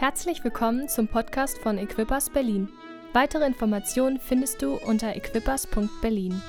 [0.00, 2.70] Herzlich willkommen zum Podcast von Equippers Berlin.
[3.12, 6.40] Weitere Informationen findest du unter equippers.berlin.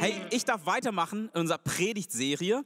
[0.00, 2.64] Hey, ich darf weitermachen in unserer Predigtserie,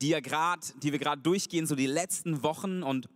[0.00, 3.08] die, ja grad, die wir gerade durchgehen, so die letzten Wochen und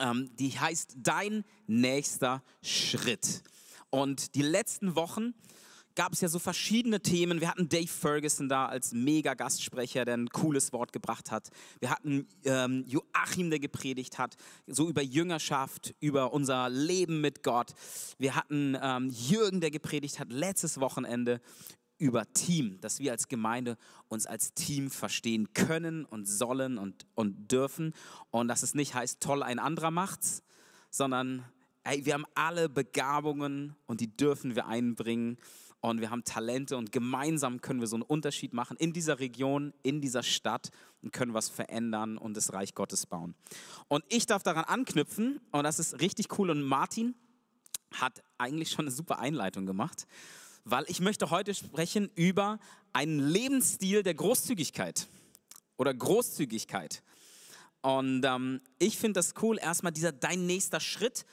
[0.00, 3.44] ähm, die heißt Dein nächster Schritt.
[3.90, 5.34] Und die letzten Wochen
[5.94, 7.40] gab es ja so verschiedene Themen.
[7.40, 11.50] Wir hatten Dave Ferguson da als Mega-Gastsprecher, der ein cooles Wort gebracht hat.
[11.80, 14.36] Wir hatten ähm, Joachim, der gepredigt hat,
[14.66, 17.74] so über Jüngerschaft, über unser Leben mit Gott.
[18.18, 21.40] Wir hatten ähm, Jürgen, der gepredigt hat letztes Wochenende
[21.98, 23.76] über Team, dass wir als Gemeinde
[24.08, 27.94] uns als Team verstehen können und sollen und, und dürfen.
[28.30, 30.42] Und dass es nicht heißt, toll, ein anderer macht's,
[30.90, 31.44] sondern
[31.84, 35.38] ey, wir haben alle Begabungen und die dürfen wir einbringen
[35.82, 39.74] und wir haben Talente und gemeinsam können wir so einen Unterschied machen in dieser Region,
[39.82, 40.70] in dieser Stadt
[41.02, 43.34] und können was verändern und das Reich Gottes bauen.
[43.88, 47.16] Und ich darf daran anknüpfen und das ist richtig cool und Martin
[47.94, 50.06] hat eigentlich schon eine super Einleitung gemacht,
[50.64, 52.60] weil ich möchte heute sprechen über
[52.92, 55.08] einen Lebensstil der Großzügigkeit
[55.78, 57.02] oder Großzügigkeit.
[57.80, 61.26] Und ähm, ich finde das cool, erstmal dieser dein nächster Schritt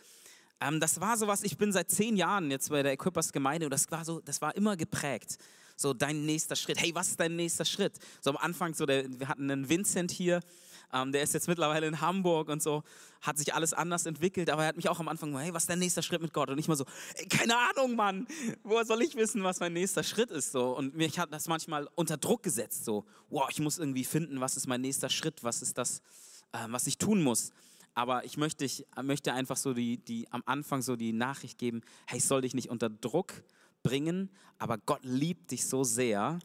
[0.62, 3.66] ähm, das war so was, ich bin seit zehn Jahren jetzt bei der Equippers Gemeinde
[3.66, 5.38] und das war so, das war immer geprägt.
[5.76, 6.82] So dein nächster Schritt.
[6.82, 7.94] Hey, was ist dein nächster Schritt?
[8.20, 10.42] So am Anfang, so der, wir hatten einen Vincent hier,
[10.92, 12.84] ähm, der ist jetzt mittlerweile in Hamburg und so,
[13.22, 15.64] hat sich alles anders entwickelt, aber er hat mich auch am Anfang gesagt, hey, was
[15.64, 16.50] ist dein nächster Schritt mit Gott?
[16.50, 18.28] Und ich mal so, ey, keine Ahnung, Mann,
[18.64, 20.52] woher soll ich wissen, was mein nächster Schritt ist?
[20.52, 20.76] So.
[20.76, 24.58] Und mich hat das manchmal unter Druck gesetzt, so, wow, ich muss irgendwie finden, was
[24.58, 26.02] ist mein nächster Schritt, was ist das,
[26.52, 27.52] äh, was ich tun muss.
[27.96, 31.82] Aber ich möchte, ich möchte einfach so die, die, am Anfang so die Nachricht geben,
[32.08, 33.44] hey, ich soll dich nicht unter Druck
[33.84, 36.40] bringen, aber Gott liebt dich so sehr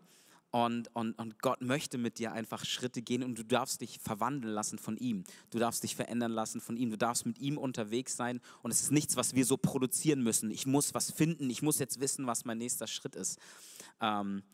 [0.54, 4.54] und, und, und Gott möchte mit dir einfach Schritte gehen und du darfst dich verwandeln
[4.54, 5.24] lassen von ihm.
[5.50, 6.90] Du darfst dich verändern lassen von ihm.
[6.90, 10.52] Du darfst mit ihm unterwegs sein und es ist nichts, was wir so produzieren müssen.
[10.52, 13.40] Ich muss was finden, ich muss jetzt wissen, was mein nächster Schritt ist.
[14.00, 14.44] Ähm,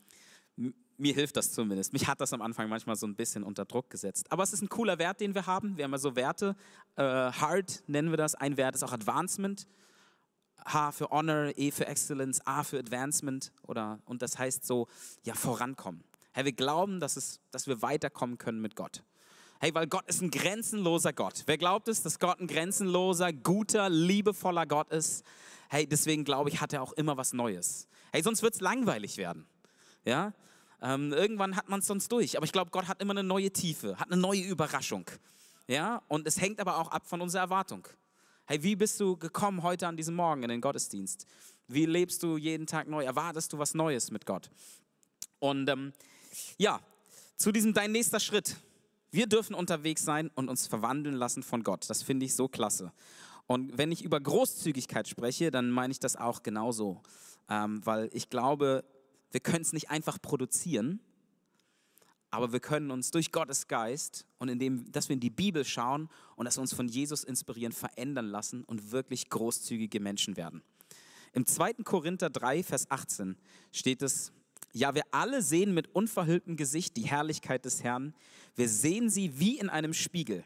[1.01, 1.93] mir hilft das zumindest.
[1.93, 4.31] Mich hat das am Anfang manchmal so ein bisschen unter Druck gesetzt.
[4.31, 5.75] Aber es ist ein cooler Wert, den wir haben.
[5.75, 6.55] Wir haben ja so Werte.
[6.95, 8.35] Äh, Hard nennen wir das.
[8.35, 9.67] Ein Wert ist auch Advancement.
[10.63, 13.51] H für Honor, E für Excellence, A für Advancement.
[13.67, 14.87] Oder, und das heißt so,
[15.23, 16.03] ja, vorankommen.
[16.33, 19.03] Hey, wir glauben, dass, es, dass wir weiterkommen können mit Gott.
[19.59, 21.43] Hey, weil Gott ist ein grenzenloser Gott.
[21.45, 25.25] Wer glaubt es, dass Gott ein grenzenloser, guter, liebevoller Gott ist?
[25.69, 27.87] Hey, deswegen glaube ich, hat er auch immer was Neues.
[28.11, 29.45] Hey, sonst wird es langweilig werden.
[30.05, 30.33] Ja,
[30.81, 32.37] ähm, irgendwann hat man es sonst durch.
[32.37, 35.05] Aber ich glaube, Gott hat immer eine neue Tiefe, hat eine neue Überraschung.
[35.67, 37.87] Ja, und es hängt aber auch ab von unserer Erwartung.
[38.45, 41.25] Hey, wie bist du gekommen heute an diesem Morgen in den Gottesdienst?
[41.67, 43.03] Wie lebst du jeden Tag neu?
[43.03, 44.49] Erwartest du was Neues mit Gott?
[45.39, 45.93] Und ähm,
[46.57, 46.81] ja,
[47.37, 48.57] zu diesem dein nächster Schritt.
[49.11, 51.89] Wir dürfen unterwegs sein und uns verwandeln lassen von Gott.
[51.89, 52.91] Das finde ich so klasse.
[53.47, 57.01] Und wenn ich über Großzügigkeit spreche, dann meine ich das auch genauso.
[57.49, 58.83] Ähm, weil ich glaube,
[59.31, 60.99] wir können es nicht einfach produzieren,
[62.31, 66.09] aber wir können uns durch Gottes Geist und indem, dass wir in die Bibel schauen
[66.37, 70.63] und dass wir uns von Jesus inspirieren, verändern lassen und wirklich großzügige Menschen werden.
[71.33, 71.73] Im 2.
[71.83, 73.37] Korinther 3, Vers 18
[73.71, 74.31] steht es,
[74.73, 78.13] ja, wir alle sehen mit unverhülltem Gesicht die Herrlichkeit des Herrn.
[78.55, 80.45] Wir sehen sie wie in einem Spiegel.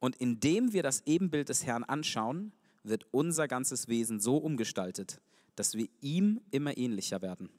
[0.00, 2.52] Und indem wir das Ebenbild des Herrn anschauen,
[2.82, 5.20] wird unser ganzes Wesen so umgestaltet,
[5.56, 7.50] dass wir ihm immer ähnlicher werden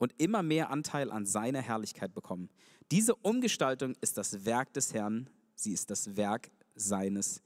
[0.00, 2.48] und immer mehr Anteil an seiner Herrlichkeit bekommen.
[2.90, 7.42] Diese Umgestaltung ist das Werk des Herrn, sie ist das Werk seines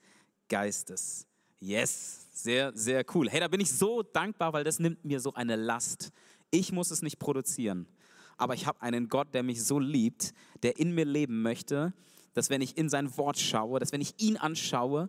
[0.48, 1.26] Geistes.
[1.59, 3.28] Yes, sehr, sehr cool.
[3.28, 6.12] Hey, da bin ich so dankbar, weil das nimmt mir so eine Last.
[6.50, 7.88] Ich muss es nicht produzieren,
[8.37, 10.32] aber ich habe einen Gott, der mich so liebt,
[10.62, 11.93] der in mir leben möchte,
[12.34, 15.09] dass wenn ich in sein Wort schaue, dass wenn ich ihn anschaue,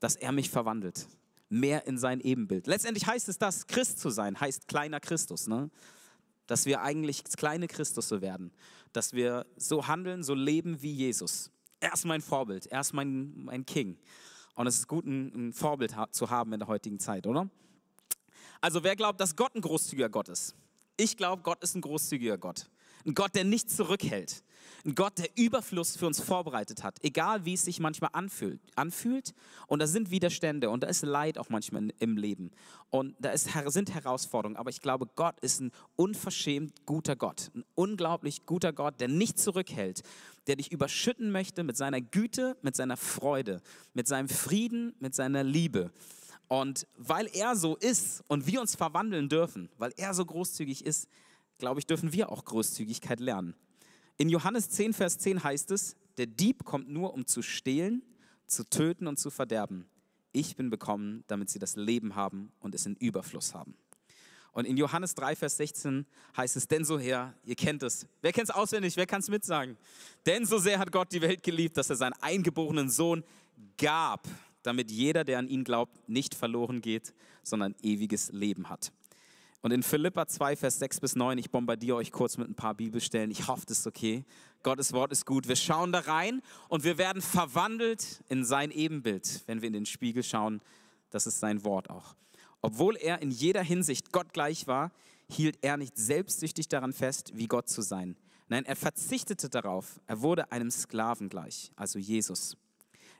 [0.00, 1.06] dass er mich verwandelt.
[1.48, 2.66] Mehr in sein Ebenbild.
[2.66, 5.46] Letztendlich heißt es das, Christ zu sein, heißt kleiner Christus.
[5.46, 5.70] Ne?
[6.46, 8.52] Dass wir eigentlich kleine Christus so werden,
[8.92, 11.50] dass wir so handeln, so leben wie Jesus.
[11.80, 13.98] Er ist mein Vorbild, er ist mein, mein King.
[14.54, 17.50] Und es ist gut, ein, ein Vorbild zu haben in der heutigen Zeit, oder?
[18.60, 20.54] Also wer glaubt, dass Gott ein großzügiger Gott ist?
[20.96, 22.70] Ich glaube, Gott ist ein großzügiger Gott.
[23.04, 24.42] Ein Gott, der nichts zurückhält.
[24.84, 28.60] Ein Gott, der Überfluss für uns vorbereitet hat, egal wie es sich manchmal anfühlt.
[28.76, 29.34] anfühlt.
[29.66, 32.50] Und da sind Widerstände und da ist Leid auch manchmal im Leben.
[32.90, 34.56] Und da ist, sind Herausforderungen.
[34.56, 37.50] Aber ich glaube, Gott ist ein unverschämt guter Gott.
[37.54, 40.02] Ein unglaublich guter Gott, der nicht zurückhält,
[40.46, 43.60] der dich überschütten möchte mit seiner Güte, mit seiner Freude,
[43.94, 45.90] mit seinem Frieden, mit seiner Liebe.
[46.48, 51.08] Und weil er so ist und wir uns verwandeln dürfen, weil er so großzügig ist,
[51.58, 53.54] glaube ich, dürfen wir auch Großzügigkeit lernen.
[54.18, 58.02] In Johannes 10, Vers 10 heißt es, der Dieb kommt nur, um zu stehlen,
[58.46, 59.86] zu töten und zu verderben.
[60.32, 63.76] Ich bin bekommen, damit sie das Leben haben und es in Überfluss haben.
[64.52, 68.06] Und in Johannes 3, Vers 16 heißt es, denn so her, ihr kennt es.
[68.22, 68.96] Wer kennt es auswendig?
[68.96, 69.76] Wer kann es mitsagen?
[70.24, 73.22] Denn so sehr hat Gott die Welt geliebt, dass er seinen eingeborenen Sohn
[73.76, 74.26] gab,
[74.62, 77.12] damit jeder, der an ihn glaubt, nicht verloren geht,
[77.42, 78.92] sondern ewiges Leben hat.
[79.62, 82.74] Und in Philippa 2, Vers 6 bis 9, ich bombardiere euch kurz mit ein paar
[82.74, 83.30] Bibelstellen.
[83.30, 84.24] Ich hoffe, das ist okay.
[84.62, 85.48] Gottes Wort ist gut.
[85.48, 89.86] Wir schauen da rein und wir werden verwandelt in sein Ebenbild, wenn wir in den
[89.86, 90.60] Spiegel schauen.
[91.10, 92.14] Das ist sein Wort auch.
[92.62, 94.92] Obwohl er in jeder Hinsicht Gott gleich war,
[95.28, 98.16] hielt er nicht selbstsüchtig daran fest, wie Gott zu sein.
[98.48, 100.00] Nein, er verzichtete darauf.
[100.06, 102.56] Er wurde einem Sklaven gleich, also Jesus.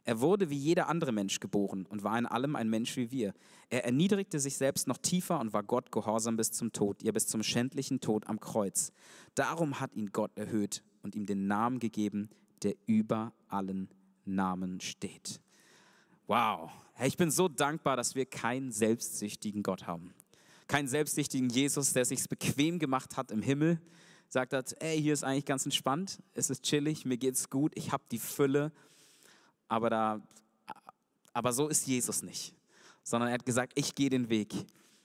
[0.07, 3.35] Er wurde wie jeder andere Mensch geboren und war in allem ein Mensch wie wir.
[3.71, 7.27] Er erniedrigte sich selbst noch tiefer und war Gott gehorsam bis zum Tod, ja bis
[7.27, 8.93] zum schändlichen Tod am Kreuz.
[9.35, 12.31] Darum hat ihn Gott erhöht und ihm den Namen gegeben,
[12.63, 13.89] der über allen
[14.25, 15.41] Namen steht.
[16.29, 16.71] Wow,
[17.05, 20.15] ich bin so dankbar, dass wir keinen selbstsüchtigen Gott haben.
[20.69, 23.81] Keinen selbstsüchtigen Jesus, der sich bequem gemacht hat im Himmel,
[24.29, 27.91] sagt hat, ey, hier ist eigentlich ganz entspannt, es ist chillig, mir geht's gut, ich
[27.91, 28.71] habe die Fülle
[29.69, 30.21] aber, da,
[31.33, 32.55] aber so ist Jesus nicht,
[33.03, 34.53] sondern er hat gesagt, ich gehe den Weg.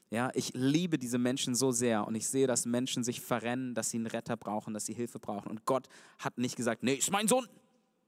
[0.09, 3.91] Ja, ich liebe diese Menschen so sehr und ich sehe, dass Menschen sich verrennen, dass
[3.91, 5.49] sie einen Retter brauchen, dass sie Hilfe brauchen.
[5.49, 5.87] Und Gott
[6.19, 7.47] hat nicht gesagt, nee, ist mein Sohn,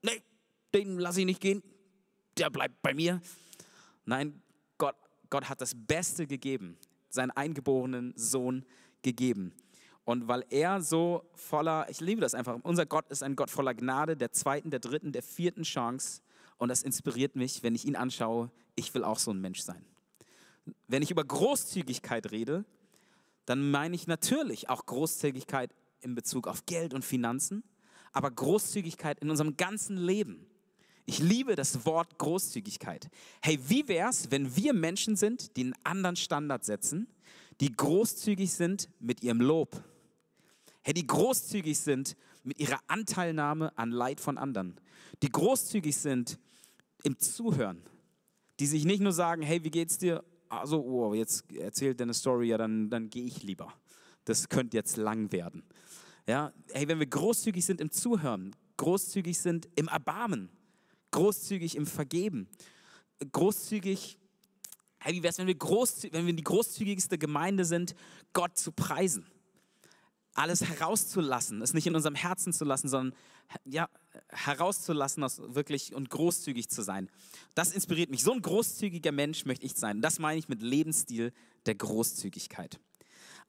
[0.01, 0.21] nee,
[0.73, 1.63] den lasse ich nicht gehen,
[2.37, 3.21] der bleibt bei mir.
[4.05, 4.41] Nein,
[4.77, 4.95] Gott,
[5.29, 6.77] Gott hat das Beste gegeben,
[7.09, 8.65] seinen eingeborenen Sohn
[9.01, 9.53] gegeben.
[10.05, 13.73] Und weil er so voller, ich liebe das einfach, unser Gott ist ein Gott voller
[13.73, 16.21] Gnade, der zweiten, der dritten, der vierten Chance.
[16.57, 19.85] Und das inspiriert mich, wenn ich ihn anschaue, ich will auch so ein Mensch sein.
[20.87, 22.65] Wenn ich über Großzügigkeit rede,
[23.45, 27.63] dann meine ich natürlich auch Großzügigkeit in Bezug auf Geld und Finanzen,
[28.11, 30.45] aber Großzügigkeit in unserem ganzen Leben.
[31.05, 33.09] Ich liebe das Wort Großzügigkeit.
[33.41, 37.07] Hey, wie wäre es, wenn wir Menschen sind, die einen anderen Standard setzen,
[37.59, 39.83] die großzügig sind mit ihrem Lob,
[40.83, 44.79] hey, die großzügig sind mit ihrer Anteilnahme an Leid von anderen,
[45.21, 46.39] die großzügig sind
[47.03, 47.81] im Zuhören,
[48.59, 50.23] die sich nicht nur sagen, hey, wie geht's dir?
[50.49, 53.73] Also, oh, jetzt erzählt deine Story, ja, dann, dann gehe ich lieber.
[54.25, 55.63] Das könnte jetzt lang werden.
[56.27, 60.49] Ja, hey, wenn wir großzügig sind im Zuhören, großzügig sind im Erbarmen,
[61.11, 62.47] großzügig im Vergeben,
[63.31, 64.17] großzügig,
[64.99, 67.95] hey, wie wäre es, wenn wenn wir die großzügigste Gemeinde sind,
[68.31, 69.25] Gott zu preisen?
[70.33, 73.13] Alles herauszulassen, es nicht in unserem Herzen zu lassen, sondern
[73.65, 73.87] ja,
[74.29, 77.09] herauszulassen wirklich und großzügig zu sein.
[77.55, 78.23] Das inspiriert mich.
[78.23, 80.01] So ein großzügiger Mensch möchte ich sein.
[80.01, 81.33] Das meine ich mit Lebensstil
[81.65, 82.79] der Großzügigkeit.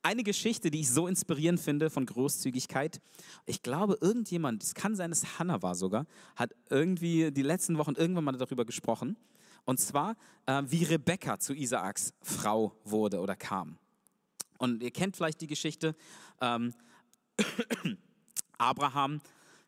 [0.03, 3.01] Eine Geschichte, die ich so inspirierend finde von Großzügigkeit,
[3.47, 6.05] ich glaube, irgendjemand, es kann sein, dass Hannah war sogar,
[6.37, 9.17] hat irgendwie die letzten Wochen irgendwann mal darüber gesprochen.
[9.65, 13.79] Und zwar, äh, wie Rebekka zu Isaaks Frau wurde oder kam.
[14.59, 15.95] Und ihr kennt vielleicht die Geschichte.
[16.41, 16.75] Ähm,
[18.59, 19.21] Abraham,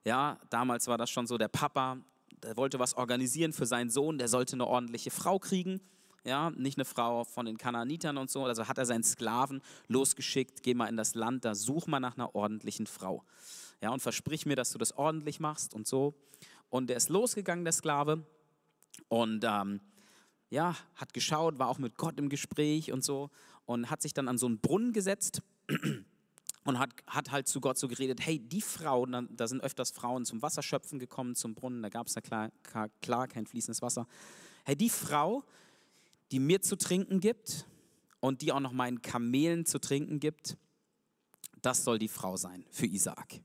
[0.04, 1.98] ja, damals war das schon so, der Papa,
[2.42, 5.80] der wollte was organisieren für seinen Sohn, der sollte eine ordentliche Frau kriegen.
[6.24, 8.44] Ja, nicht eine Frau von den Kanaanitern und so.
[8.44, 12.16] Also hat er seinen Sklaven losgeschickt, geh mal in das Land, da such mal nach
[12.16, 13.22] einer ordentlichen Frau.
[13.80, 16.14] Ja, und versprich mir, dass du das ordentlich machst und so.
[16.68, 18.26] Und der ist losgegangen, der Sklave,
[19.08, 19.80] und ähm,
[20.50, 23.30] ja, hat geschaut, war auch mit Gott im Gespräch und so
[23.66, 25.42] und hat sich dann an so einen Brunnen gesetzt
[26.64, 30.24] und hat, hat halt zu Gott so geredet, hey, die Frau, da sind öfters Frauen
[30.24, 32.50] zum Wasserschöpfen gekommen, zum Brunnen, da gab es ja klar,
[33.02, 34.06] klar kein fließendes Wasser.
[34.64, 35.44] Hey, die Frau,
[36.32, 37.66] die mir zu trinken gibt
[38.20, 40.56] und die auch noch meinen Kamelen zu trinken gibt,
[41.62, 43.40] das soll die Frau sein für Isaak.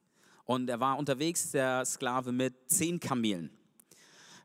[0.45, 3.51] Und er war unterwegs, der Sklave, mit zehn Kamelen.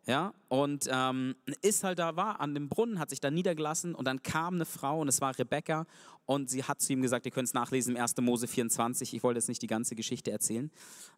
[0.09, 4.05] Ja, und ähm, ist halt da, war an dem Brunnen, hat sich da niedergelassen und
[4.05, 5.85] dann kam eine Frau und es war Rebecca
[6.27, 8.17] und sie hat zu ihm gesagt, ihr könnt es nachlesen im 1.
[8.19, 10.71] Mose 24, ich wollte jetzt nicht die ganze Geschichte erzählen,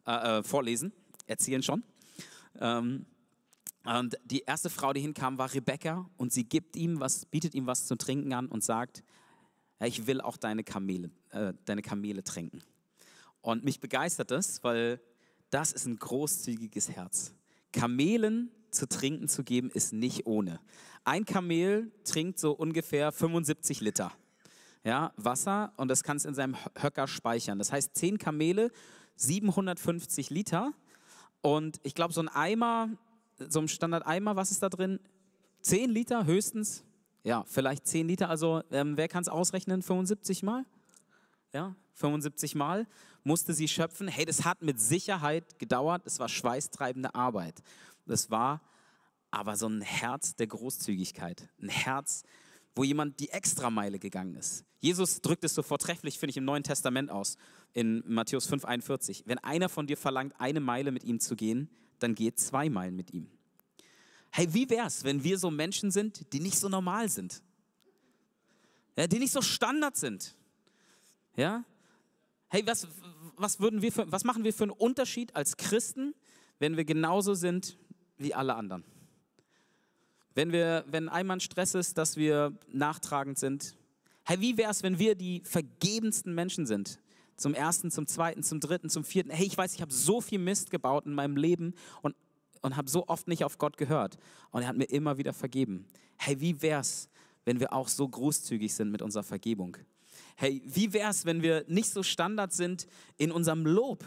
[0.07, 0.91] äh, äh, vorlesen,
[1.27, 1.83] erzählen schon.
[2.59, 3.05] Ähm,
[3.85, 7.67] und die erste Frau, die hinkam, war Rebecca und sie gibt ihm was, bietet ihm
[7.67, 9.03] was zu trinken an und sagt,
[9.81, 12.63] ich will auch deine Kamele, äh, deine Kamele trinken.
[13.41, 14.99] Und mich begeistert das, weil
[15.51, 17.35] das ist ein großzügiges Herz.
[17.71, 20.59] Kamelen zu trinken zu geben, ist nicht ohne.
[21.03, 24.11] Ein Kamel trinkt so ungefähr 75 Liter
[24.83, 27.57] ja, Wasser und das kannst in seinem Höcker speichern.
[27.57, 28.71] Das heißt, 10 Kamele,
[29.15, 30.73] 750 Liter
[31.41, 32.89] und ich glaube, so ein Eimer,
[33.37, 34.99] so ein Standard-Eimer, was ist da drin?
[35.61, 36.83] 10 Liter höchstens.
[37.23, 38.29] Ja, vielleicht 10 Liter.
[38.29, 39.81] Also, ähm, wer kann es ausrechnen?
[39.81, 40.65] 75 mal?
[41.53, 42.87] Ja, 75 Mal,
[43.23, 44.07] musste sie schöpfen.
[44.07, 46.03] Hey, das hat mit Sicherheit gedauert.
[46.05, 47.61] Es war schweißtreibende Arbeit.
[48.09, 48.61] Das war
[49.31, 51.47] aber so ein Herz der Großzügigkeit.
[51.61, 52.23] Ein Herz,
[52.75, 54.65] wo jemand die Extrameile gegangen ist.
[54.79, 57.37] Jesus drückt es so vortrefflich, finde ich, im Neuen Testament aus,
[57.73, 59.23] in Matthäus 5,41.
[59.25, 62.95] Wenn einer von dir verlangt, eine Meile mit ihm zu gehen, dann geht zwei Meilen
[62.95, 63.29] mit ihm.
[64.31, 67.43] Hey, wie wär's, wenn wir so Menschen sind, die nicht so normal sind?
[68.95, 70.35] Ja, die nicht so Standard sind.
[71.35, 71.63] Ja?
[72.49, 72.87] Hey, was,
[73.35, 76.15] was, würden wir für, was machen wir für einen Unterschied als Christen,
[76.57, 77.77] wenn wir genauso sind
[78.19, 78.83] wie alle anderen?
[80.35, 83.75] Wenn, wir, wenn einmal Stress ist, dass wir nachtragend sind.
[84.23, 86.99] Hey, wie wäre es, wenn wir die vergebensten Menschen sind?
[87.35, 89.31] Zum ersten, zum zweiten, zum dritten, zum vierten.
[89.31, 92.15] Hey, ich weiß, ich habe so viel Mist gebaut in meinem Leben und,
[92.61, 94.17] und habe so oft nicht auf Gott gehört.
[94.51, 95.87] Und er hat mir immer wieder vergeben.
[96.17, 97.09] Hey, wie wäre es,
[97.45, 99.77] wenn wir auch so großzügig sind mit unserer Vergebung?
[100.35, 104.05] Hey, wie wäre es, wenn wir nicht so Standard sind in unserem Lob?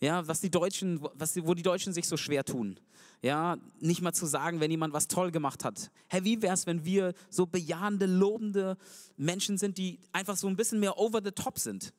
[0.00, 2.78] Ja, was die Deutschen, was, wo die Deutschen sich so schwer tun.
[3.24, 5.90] Ja, nicht mal zu sagen, wenn jemand was toll gemacht hat.
[6.08, 8.76] Hey, wie wäre es, wenn wir so bejahende, lobende
[9.16, 11.94] Menschen sind, die einfach so ein bisschen mehr over the top sind?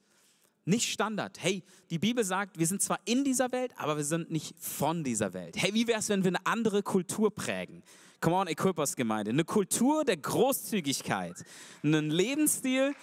[0.66, 1.42] Nicht Standard.
[1.42, 5.04] Hey, die Bibel sagt, wir sind zwar in dieser Welt, aber wir sind nicht von
[5.04, 5.56] dieser Welt.
[5.58, 7.82] Hey, wie wäre es, wenn wir eine andere Kultur prägen?
[8.22, 9.32] Come on, Equippers Gemeinde.
[9.32, 11.44] Eine Kultur der Großzügigkeit.
[11.82, 12.94] Einen Lebensstil,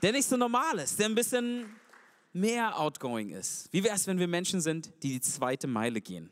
[0.00, 1.66] der nicht so normal ist, der ein bisschen
[2.32, 3.68] mehr outgoing ist.
[3.70, 6.30] Wie wäre es, wenn wir Menschen sind, die die zweite Meile gehen?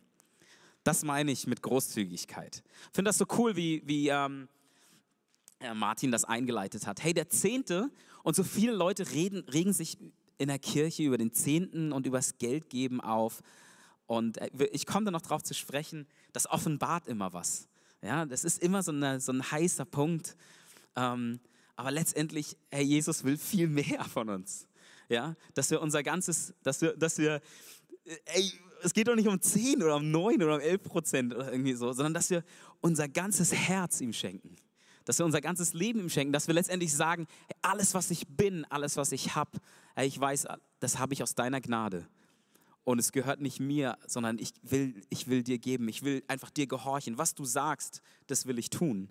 [0.85, 2.63] Das meine ich mit Großzügigkeit.
[2.65, 4.49] Ich finde das so cool, wie, wie ähm,
[5.75, 7.03] Martin das eingeleitet hat.
[7.03, 7.91] Hey, der Zehnte
[8.23, 9.99] und so viele Leute reden, regen sich
[10.39, 13.43] in der Kirche über den Zehnten und über das Geldgeben auf.
[14.07, 17.69] Und äh, ich komme da noch drauf zu sprechen, das offenbart immer was.
[18.03, 20.37] Ja, das ist immer so, eine, so ein heißer Punkt.
[20.97, 21.41] Ähm,
[21.77, 24.69] aber letztendlich, Herr Jesus will viel mehr von uns.
[25.09, 27.41] Ja, dass wir unser ganzes, dass wir, dass wir, äh,
[28.05, 31.51] ey, es geht doch nicht um 10 oder um 9 oder um 11 Prozent oder
[31.51, 32.45] irgendwie so, sondern dass wir
[32.81, 34.57] unser ganzes Herz ihm schenken.
[35.05, 37.27] Dass wir unser ganzes Leben ihm schenken, dass wir letztendlich sagen,
[37.63, 39.59] alles, was ich bin, alles, was ich habe,
[40.01, 40.47] ich weiß,
[40.81, 42.07] das habe ich aus deiner Gnade.
[42.85, 45.89] Und es gehört nicht mir, sondern ich will, ich will dir geben.
[45.89, 47.17] Ich will einfach dir gehorchen.
[47.17, 49.09] Was du sagst, das will ich tun.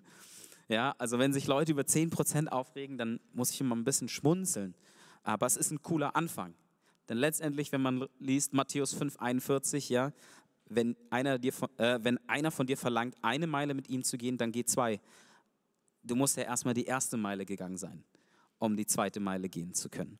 [0.68, 4.74] Ja, also wenn sich Leute über 10% aufregen, dann muss ich immer ein bisschen schmunzeln.
[5.24, 6.54] Aber es ist ein cooler Anfang.
[7.08, 10.12] Denn letztendlich, wenn man liest Matthäus 5, 41, ja,
[10.66, 14.38] wenn einer, dir, äh, wenn einer von dir verlangt, eine Meile mit ihm zu gehen,
[14.38, 15.00] dann geh zwei.
[16.02, 18.04] Du musst ja erstmal die erste Meile gegangen sein,
[18.58, 20.18] um die zweite Meile gehen zu können.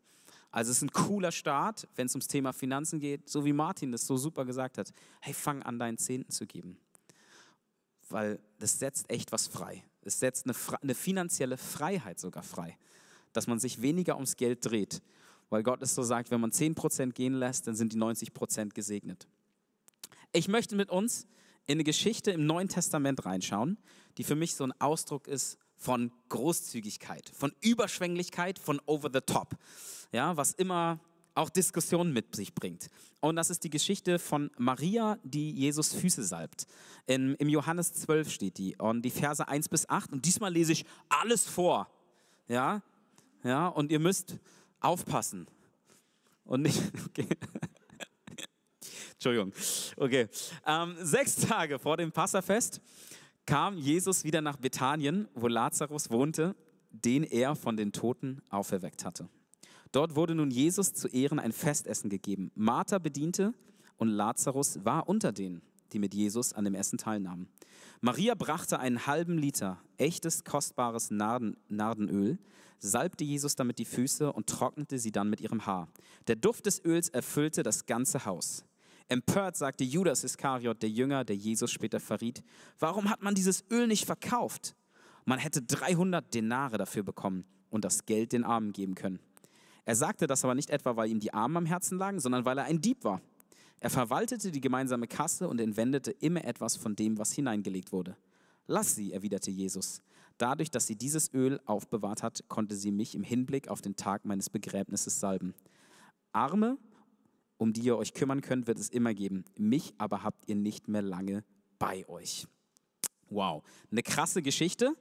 [0.50, 3.90] Also es ist ein cooler Start, wenn es ums Thema Finanzen geht, so wie Martin
[3.90, 4.92] das so super gesagt hat.
[5.20, 6.78] Hey, fang an, deinen Zehnten zu geben.
[8.08, 9.82] Weil das setzt echt was frei.
[10.02, 12.78] Es setzt eine, eine finanzielle Freiheit sogar frei.
[13.32, 15.02] Dass man sich weniger ums Geld dreht
[15.50, 19.26] weil Gott es so sagt, wenn man 10% gehen lässt, dann sind die 90% gesegnet.
[20.32, 21.26] Ich möchte mit uns
[21.66, 23.78] in eine Geschichte im Neuen Testament reinschauen,
[24.18, 29.56] die für mich so ein Ausdruck ist von Großzügigkeit, von Überschwänglichkeit, von over the top.
[30.12, 31.00] Ja, was immer
[31.34, 32.88] auch Diskussionen mit sich bringt.
[33.20, 36.66] Und das ist die Geschichte von Maria, die Jesus Füße salbt.
[37.06, 40.12] In, Im Johannes 12 steht die und die Verse 1 bis 8.
[40.12, 41.90] Und diesmal lese ich alles vor.
[42.46, 42.82] Ja,
[43.42, 44.38] ja, und ihr müsst
[44.84, 45.46] aufpassen.
[46.44, 47.28] Und nicht, okay.
[49.12, 49.52] Entschuldigung.
[49.96, 50.28] Okay.
[50.66, 52.80] Ähm, sechs Tage vor dem Passafest
[53.46, 56.54] kam Jesus wieder nach Bethanien, wo Lazarus wohnte,
[56.90, 59.28] den er von den Toten auferweckt hatte.
[59.92, 62.50] Dort wurde nun Jesus zu Ehren ein Festessen gegeben.
[62.54, 63.54] Martha bediente
[63.96, 65.62] und Lazarus war unter denen,
[65.92, 67.48] die mit Jesus an dem Essen teilnahmen.
[68.00, 72.38] Maria brachte einen halben Liter echtes, kostbares Narden, Nardenöl,
[72.78, 75.88] salbte Jesus damit die Füße und trocknete sie dann mit ihrem Haar.
[76.26, 78.64] Der Duft des Öls erfüllte das ganze Haus.
[79.08, 82.42] Empört sagte Judas Iskariot, der Jünger, der Jesus später verriet,
[82.78, 84.74] warum hat man dieses Öl nicht verkauft?
[85.24, 89.18] Man hätte 300 Denare dafür bekommen und das Geld den Armen geben können.
[89.84, 92.56] Er sagte das aber nicht etwa, weil ihm die Armen am Herzen lagen, sondern weil
[92.56, 93.20] er ein Dieb war.
[93.84, 98.16] Er verwaltete die gemeinsame Kasse und entwendete immer etwas von dem, was hineingelegt wurde.
[98.66, 100.00] Lass sie, erwiderte Jesus.
[100.38, 104.24] Dadurch, dass sie dieses Öl aufbewahrt hat, konnte sie mich im Hinblick auf den Tag
[104.24, 105.52] meines Begräbnisses salben.
[106.32, 106.78] Arme,
[107.58, 109.44] um die ihr euch kümmern könnt, wird es immer geben.
[109.58, 111.44] Mich aber habt ihr nicht mehr lange
[111.78, 112.46] bei euch.
[113.28, 114.94] Wow, eine krasse Geschichte,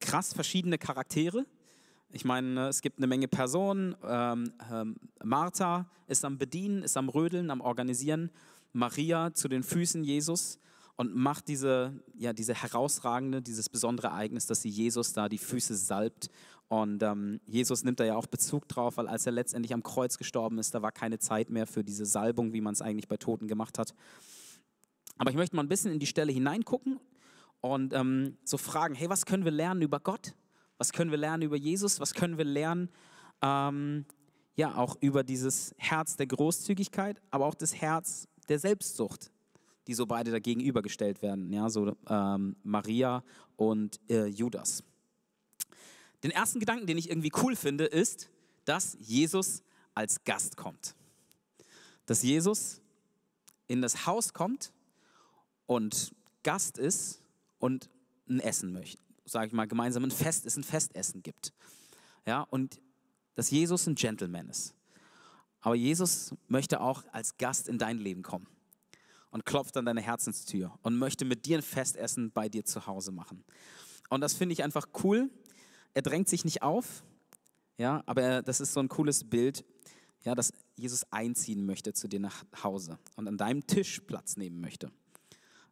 [0.00, 1.46] krass verschiedene Charaktere.
[2.12, 3.94] Ich meine, es gibt eine Menge Personen.
[4.04, 8.30] Ähm, ähm, Martha ist am Bedienen, ist am Rödeln, am Organisieren.
[8.72, 10.58] Maria zu den Füßen Jesus
[10.96, 15.76] und macht diese, ja, diese herausragende, dieses besondere Ereignis, dass sie Jesus da die Füße
[15.76, 16.30] salbt
[16.68, 20.18] Und ähm, Jesus nimmt da ja auch Bezug drauf, weil als er letztendlich am Kreuz
[20.18, 23.16] gestorben ist, da war keine Zeit mehr für diese Salbung, wie man es eigentlich bei
[23.16, 23.94] Toten gemacht hat.
[25.16, 26.98] Aber ich möchte mal ein bisschen in die Stelle hineingucken
[27.60, 30.34] und ähm, so fragen, hey, was können wir lernen über Gott?
[30.80, 32.00] Was können wir lernen über Jesus?
[32.00, 32.88] Was können wir lernen,
[33.42, 34.06] ähm,
[34.56, 39.30] ja, auch über dieses Herz der Großzügigkeit, aber auch das Herz der Selbstsucht,
[39.86, 43.22] die so beide dagegen übergestellt werden, ja, so ähm, Maria
[43.56, 44.82] und äh, Judas.
[46.22, 48.30] Den ersten Gedanken, den ich irgendwie cool finde, ist,
[48.64, 49.62] dass Jesus
[49.94, 50.94] als Gast kommt.
[52.06, 52.80] Dass Jesus
[53.66, 54.72] in das Haus kommt
[55.66, 57.20] und Gast ist
[57.58, 57.90] und
[58.30, 61.52] ein Essen möchte, sage ich mal, gemeinsam ein Fest ist, ein Festessen gibt.
[62.26, 62.80] Ja, und
[63.34, 64.74] dass Jesus ein Gentleman ist.
[65.60, 68.46] Aber Jesus möchte auch als Gast in dein Leben kommen
[69.30, 73.12] und klopft an deine Herzenstür und möchte mit dir ein Festessen bei dir zu Hause
[73.12, 73.44] machen.
[74.08, 75.30] Und das finde ich einfach cool,
[75.94, 77.04] er drängt sich nicht auf,
[77.78, 79.64] ja, aber er, das ist so ein cooles Bild,
[80.24, 84.60] ja, dass Jesus einziehen möchte zu dir nach Hause und an deinem Tisch Platz nehmen
[84.60, 84.90] möchte.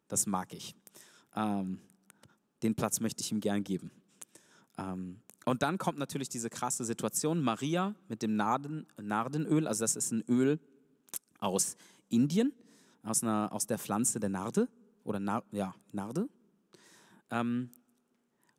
[0.07, 0.75] Das mag ich.
[1.35, 1.79] Ähm,
[2.63, 3.91] den Platz möchte ich ihm gern geben.
[4.77, 9.95] Ähm, und dann kommt natürlich diese krasse Situation, Maria mit dem Narden, Nardenöl, also das
[9.95, 10.59] ist ein Öl
[11.39, 11.75] aus
[12.09, 12.53] Indien,
[13.03, 14.67] aus, einer, aus der Pflanze der Narde
[15.03, 16.29] oder Nar, ja, Narde.
[17.31, 17.71] Ähm,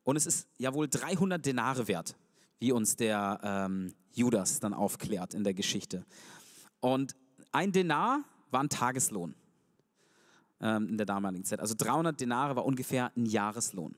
[0.03, 2.17] und es ist ja wohl 300 Denare wert,
[2.59, 6.05] wie uns der ähm, Judas dann aufklärt in der Geschichte.
[6.81, 7.15] Und
[7.53, 9.35] ein Denar war ein Tageslohn
[10.61, 11.61] ähm, in der damaligen Zeit.
[11.61, 13.95] Also 300 Denare war ungefähr ein Jahreslohn.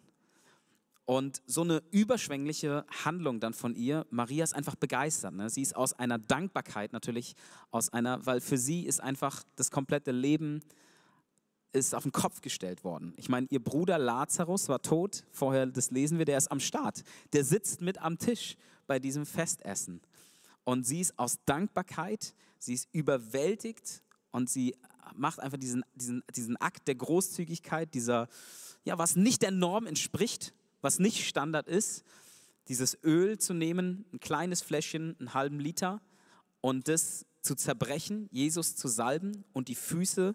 [1.05, 5.35] Und so eine überschwängliche Handlung dann von ihr, Maria ist einfach begeistert.
[5.35, 5.51] Ne?
[5.51, 7.35] Sie ist aus einer Dankbarkeit natürlich,
[7.71, 10.61] aus einer, weil für sie ist einfach das komplette Leben
[11.73, 13.15] ist auf den Kopf gestellt worden.
[13.17, 17.03] Ich meine, ihr Bruder Lazarus war tot, vorher, das lesen wir, der ist am Start.
[17.33, 20.03] Der sitzt mit am Tisch bei diesem Festessen.
[20.65, 24.77] Und sie ist aus Dankbarkeit, sie ist überwältigt und sie
[25.15, 28.29] macht einfach diesen, diesen, diesen Akt der Großzügigkeit, dieser,
[28.85, 32.05] ja, was nicht der Norm entspricht, was nicht Standard ist,
[32.69, 36.01] dieses Öl zu nehmen, ein kleines Fläschchen, einen halben Liter
[36.61, 40.35] und das zu zerbrechen, Jesus zu salben und die Füße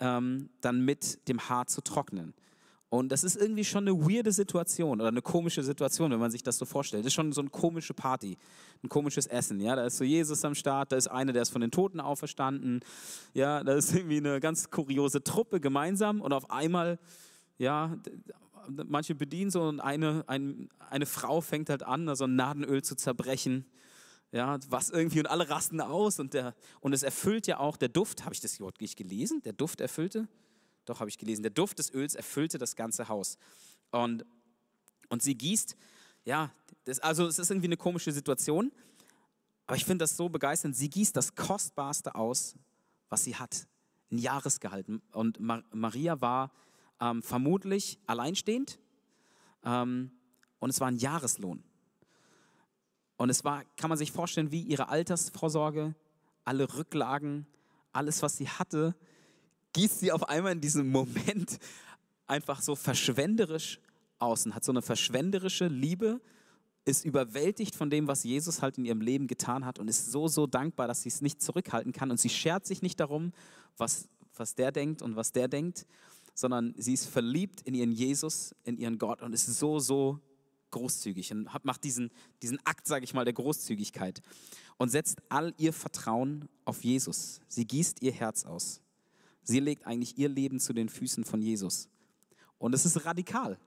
[0.00, 2.34] ähm, dann mit dem Haar zu trocknen.
[2.90, 6.42] Und das ist irgendwie schon eine weirde Situation oder eine komische Situation, wenn man sich
[6.42, 7.04] das so vorstellt.
[7.04, 8.36] Das ist schon so eine komische Party,
[8.82, 9.60] ein komisches Essen.
[9.60, 12.00] Ja, da ist so Jesus am Start, da ist einer, der ist von den Toten
[12.00, 12.80] auferstanden.
[13.32, 16.98] Ja, da ist irgendwie eine ganz kuriose Truppe gemeinsam und auf einmal,
[17.58, 17.96] ja,
[18.68, 22.96] manche bedienen so und eine, ein, eine Frau fängt halt an, so ein Nadenöl zu
[22.96, 23.66] zerbrechen
[24.32, 27.88] ja, was irgendwie und alle rasten aus und, der, und es erfüllt ja auch der
[27.88, 29.42] Duft, habe ich das wirklich gelesen?
[29.42, 30.28] Der Duft erfüllte?
[30.90, 31.42] Doch, habe ich gelesen.
[31.42, 33.38] Der Duft des Öls erfüllte das ganze Haus.
[33.92, 34.26] Und,
[35.08, 35.76] und sie gießt,
[36.24, 36.50] ja,
[36.84, 38.72] das, also es ist irgendwie eine komische Situation,
[39.68, 40.74] aber ich finde das so begeisternd.
[40.74, 42.56] Sie gießt das Kostbarste aus,
[43.08, 43.68] was sie hat.
[44.10, 44.88] Ein Jahresgehalt.
[45.12, 46.50] Und Maria war
[47.00, 48.80] ähm, vermutlich alleinstehend
[49.64, 50.10] ähm,
[50.58, 51.62] und es war ein Jahreslohn.
[53.16, 55.94] Und es war, kann man sich vorstellen, wie ihre Altersvorsorge,
[56.44, 57.46] alle Rücklagen,
[57.92, 58.96] alles, was sie hatte,
[59.72, 61.58] gießt sie auf einmal in diesem Moment
[62.26, 63.80] einfach so verschwenderisch
[64.18, 66.20] aus und hat so eine verschwenderische Liebe,
[66.84, 70.28] ist überwältigt von dem, was Jesus halt in ihrem Leben getan hat und ist so,
[70.28, 72.10] so dankbar, dass sie es nicht zurückhalten kann.
[72.10, 73.32] Und sie schert sich nicht darum,
[73.76, 75.86] was, was der denkt und was der denkt,
[76.34, 80.20] sondern sie ist verliebt in ihren Jesus, in ihren Gott und ist so, so
[80.70, 82.10] großzügig und macht diesen,
[82.42, 84.22] diesen Akt, sage ich mal, der Großzügigkeit
[84.78, 87.40] und setzt all ihr Vertrauen auf Jesus.
[87.48, 88.80] Sie gießt ihr Herz aus.
[89.50, 91.88] Sie legt eigentlich ihr Leben zu den Füßen von Jesus.
[92.58, 93.58] Und es ist radikal.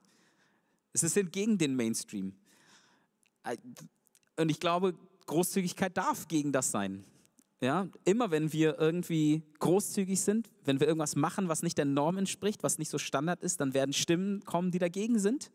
[0.93, 2.33] Es ist entgegen den Mainstream.
[4.37, 7.03] Und ich glaube, Großzügigkeit darf gegen das sein.
[7.59, 12.17] Ja, immer wenn wir irgendwie großzügig sind, wenn wir irgendwas machen, was nicht der Norm
[12.17, 15.51] entspricht, was nicht so Standard ist, dann werden Stimmen kommen, die dagegen sind.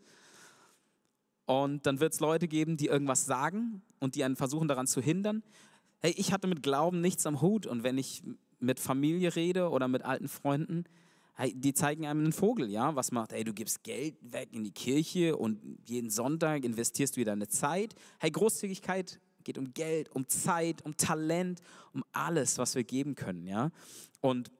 [1.47, 5.01] Und dann wird es Leute geben, die irgendwas sagen und die einen versuchen daran zu
[5.01, 5.43] hindern.
[6.01, 8.23] Hey, ich hatte mit Glauben nichts am Hut und wenn ich
[8.61, 10.85] mit Familie rede oder mit alten Freunden,
[11.55, 14.73] die zeigen einem einen Vogel, ja, was macht, hey, du gibst Geld weg in die
[14.73, 17.95] Kirche und jeden Sonntag investierst du wieder deine Zeit.
[18.19, 21.61] Hey, Großzügigkeit geht um Geld, um Zeit, um Talent,
[21.93, 23.71] um alles, was wir geben können, ja.
[24.21, 24.51] Und,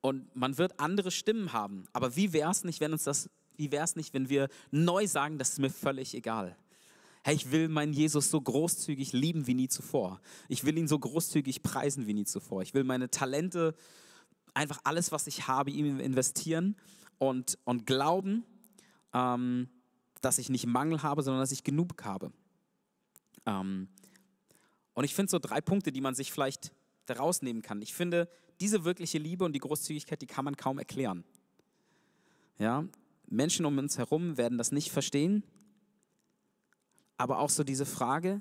[0.00, 1.86] und man wird andere Stimmen haben.
[1.92, 3.28] Aber wie wäre es nicht, wenn uns das
[3.58, 6.56] wie wäre es nicht, wenn wir neu sagen, das ist mir völlig egal.
[7.24, 10.20] Hey, ich will meinen Jesus so großzügig lieben wie nie zuvor.
[10.48, 12.62] Ich will ihn so großzügig preisen wie nie zuvor.
[12.62, 13.74] Ich will meine Talente,
[14.54, 16.76] einfach alles, was ich habe, ihm investieren
[17.18, 18.44] und, und glauben,
[19.12, 19.68] ähm,
[20.20, 22.32] dass ich nicht Mangel habe, sondern dass ich genug habe.
[23.46, 23.88] Ähm,
[24.94, 26.72] und ich finde so drei Punkte, die man sich vielleicht
[27.06, 27.80] daraus nehmen kann.
[27.82, 28.28] Ich finde,
[28.60, 31.24] diese wirkliche Liebe und die Großzügigkeit, die kann man kaum erklären.
[32.58, 32.84] Ja,
[33.28, 35.44] Menschen um uns herum werden das nicht verstehen,
[37.18, 38.40] aber auch so diese Frage,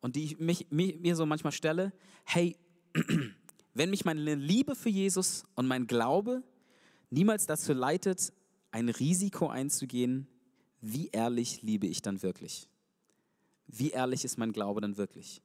[0.00, 1.92] und die ich mich, mir so manchmal stelle,
[2.24, 2.56] hey,
[3.74, 6.42] wenn mich meine Liebe für Jesus und mein Glaube
[7.10, 8.32] niemals dazu leitet,
[8.72, 10.26] ein Risiko einzugehen,
[10.80, 12.68] wie ehrlich liebe ich dann wirklich?
[13.66, 15.42] Wie ehrlich ist mein Glaube dann wirklich?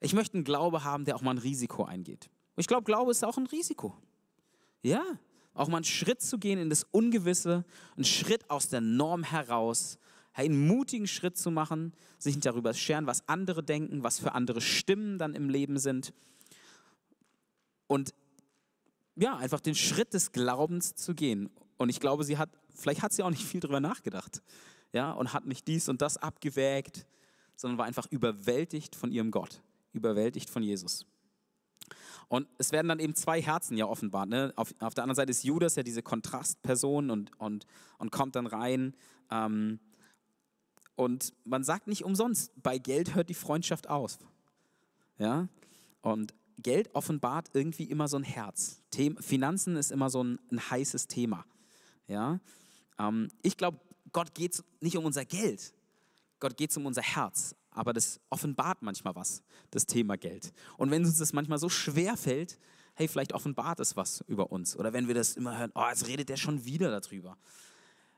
[0.00, 2.30] Ich möchte einen Glaube haben, der auch mal ein Risiko eingeht.
[2.56, 3.96] Ich glaube, Glaube ist auch ein Risiko.
[4.82, 5.04] Ja,
[5.54, 7.64] auch mal einen Schritt zu gehen in das Ungewisse,
[7.96, 9.98] einen Schritt aus der Norm heraus,
[10.38, 14.60] einen mutigen Schritt zu machen, sich nicht darüber scheren, was andere denken, was für andere
[14.60, 16.14] Stimmen dann im Leben sind.
[17.88, 18.14] Und
[19.16, 21.50] ja, einfach den Schritt des Glaubens zu gehen.
[21.76, 24.42] Und ich glaube, sie hat, vielleicht hat sie auch nicht viel darüber nachgedacht.
[24.92, 27.04] Ja, und hat nicht dies und das abgewägt,
[27.56, 29.60] sondern war einfach überwältigt von ihrem Gott,
[29.92, 31.04] überwältigt von Jesus.
[32.28, 34.28] Und es werden dann eben zwei Herzen ja offenbart.
[34.28, 34.52] Ne?
[34.54, 37.66] Auf, auf der anderen Seite ist Judas ja diese Kontrastperson und, und,
[37.98, 38.94] und kommt dann rein.
[39.30, 39.80] Ähm,
[40.98, 44.18] und man sagt nicht umsonst, bei Geld hört die Freundschaft aus.
[45.18, 45.46] Ja?
[46.00, 48.82] Und Geld offenbart irgendwie immer so ein Herz.
[48.90, 51.46] Thema, Finanzen ist immer so ein, ein heißes Thema.
[52.08, 52.40] Ja?
[52.98, 53.78] Ähm, ich glaube,
[54.10, 55.72] Gott geht nicht um unser Geld.
[56.40, 57.54] Gott geht es um unser Herz.
[57.70, 60.52] Aber das offenbart manchmal was, das Thema Geld.
[60.78, 62.58] Und wenn uns das manchmal so schwer fällt,
[62.94, 64.76] hey, vielleicht offenbart es was über uns.
[64.76, 67.38] Oder wenn wir das immer hören, oh, jetzt redet der schon wieder darüber.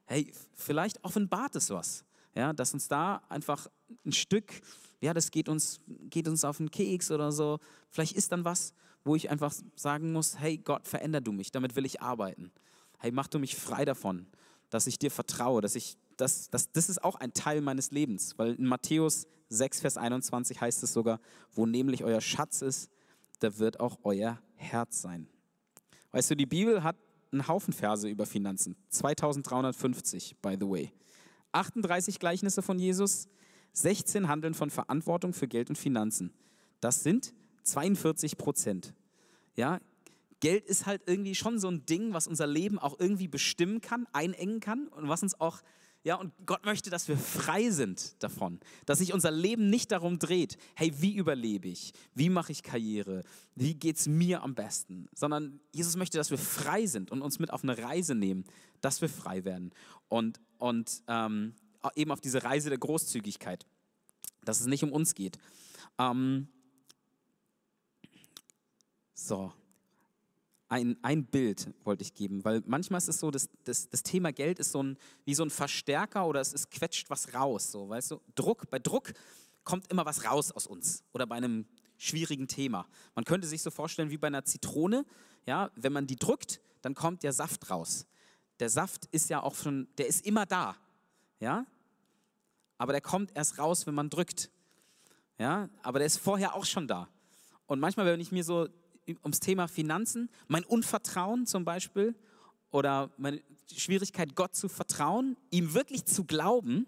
[0.06, 2.06] Hey, vielleicht offenbart es was.
[2.34, 3.66] Ja, dass uns da einfach
[4.04, 4.60] ein Stück,
[5.00, 7.58] ja, das geht uns, geht uns auf den Keks oder so.
[7.88, 8.72] Vielleicht ist dann was,
[9.04, 12.52] wo ich einfach sagen muss, hey Gott, veränder du mich, damit will ich arbeiten.
[12.98, 14.26] Hey, mach du mich frei davon,
[14.68, 18.38] dass ich dir vertraue, dass ich, das, das, das ist auch ein Teil meines Lebens,
[18.38, 21.18] weil in Matthäus 6, Vers 21 heißt es sogar,
[21.52, 22.90] wo nämlich euer Schatz ist,
[23.40, 25.28] da wird auch euer Herz sein.
[26.12, 26.96] Weißt du, die Bibel hat
[27.32, 30.92] einen Haufen Verse über Finanzen, 2350, by the way.
[31.52, 33.28] 38 Gleichnisse von Jesus,
[33.72, 36.32] 16 Handeln von Verantwortung für Geld und Finanzen.
[36.80, 37.34] Das sind
[37.64, 38.94] 42 Prozent.
[39.56, 39.80] Ja,
[40.40, 44.06] Geld ist halt irgendwie schon so ein Ding, was unser Leben auch irgendwie bestimmen kann,
[44.12, 45.60] einengen kann und was uns auch,
[46.02, 50.18] ja, und Gott möchte, dass wir frei sind davon, dass sich unser Leben nicht darum
[50.18, 53.22] dreht, hey, wie überlebe ich, wie mache ich Karriere,
[53.54, 57.38] wie geht es mir am besten, sondern Jesus möchte, dass wir frei sind und uns
[57.38, 58.44] mit auf eine Reise nehmen,
[58.80, 59.72] dass wir frei werden
[60.08, 61.54] und, und ähm,
[61.94, 63.66] eben auf diese Reise der Großzügigkeit,
[64.44, 65.38] dass es nicht um uns geht.
[65.98, 66.48] Ähm,
[69.14, 69.52] so,
[70.70, 74.32] ein, ein Bild wollte ich geben, weil manchmal ist es so, dass, das, das Thema
[74.32, 77.72] Geld ist so ein, wie so ein Verstärker oder es, es quetscht was raus.
[77.72, 78.20] So, weißt du?
[78.36, 79.12] Druck, bei Druck
[79.64, 81.66] kommt immer was raus aus uns oder bei einem
[81.98, 82.86] schwierigen Thema.
[83.14, 85.04] Man könnte sich so vorstellen wie bei einer Zitrone,
[85.44, 88.06] ja, wenn man die drückt, dann kommt der Saft raus.
[88.60, 90.76] Der Saft ist ja auch schon, der ist immer da,
[91.40, 91.66] ja,
[92.76, 94.50] aber der kommt erst raus, wenn man drückt,
[95.38, 97.08] ja, aber der ist vorher auch schon da.
[97.66, 98.68] Und manchmal, wenn ich mir so
[99.22, 102.14] ums Thema Finanzen, mein Unvertrauen zum Beispiel
[102.70, 103.42] oder meine
[103.74, 106.86] Schwierigkeit, Gott zu vertrauen, ihm wirklich zu glauben,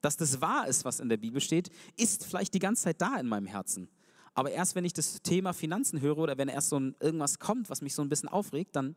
[0.00, 3.18] dass das wahr ist, was in der Bibel steht, ist vielleicht die ganze Zeit da
[3.18, 3.88] in meinem Herzen.
[4.34, 7.68] Aber erst wenn ich das Thema Finanzen höre oder wenn erst so ein, irgendwas kommt,
[7.68, 8.94] was mich so ein bisschen aufregt, dann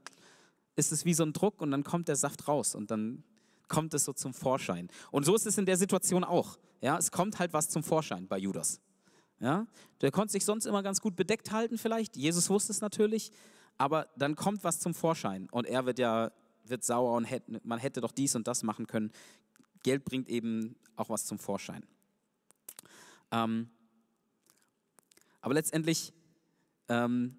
[0.76, 3.24] ist es wie so ein Druck und dann kommt der Saft raus und dann
[3.68, 4.90] kommt es so zum Vorschein.
[5.12, 6.58] Und so ist es in der Situation auch.
[6.82, 8.82] Ja, es kommt halt was zum Vorschein bei Judas.
[9.40, 9.68] Ja?
[10.02, 12.16] Der konnte sich sonst immer ganz gut bedeckt halten vielleicht.
[12.16, 13.32] Jesus wusste es natürlich.
[13.78, 16.32] Aber dann kommt was zum Vorschein und er wird ja
[16.66, 19.12] wird sauer und hätte, man hätte doch dies und das machen können.
[19.84, 21.86] Geld bringt eben auch was zum Vorschein.
[23.32, 23.70] Ähm,
[25.42, 26.14] aber letztendlich
[26.88, 27.38] ähm,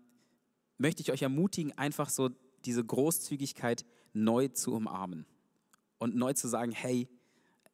[0.77, 2.31] möchte ich euch ermutigen, einfach so
[2.67, 5.27] diese Großzügigkeit neu zu umarmen
[5.99, 7.09] und neu zu sagen, hey,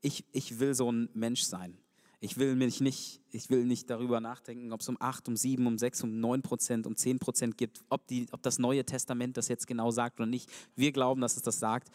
[0.00, 1.76] ich, ich will so ein Mensch sein.
[2.22, 5.66] Ich will mich nicht, ich will nicht darüber nachdenken, ob es um 8, um 7,
[5.66, 9.38] um 6, um 9 Prozent, um 10 Prozent gibt, ob, die, ob das Neue Testament
[9.38, 10.50] das jetzt genau sagt oder nicht.
[10.76, 11.88] Wir glauben, dass es das sagt.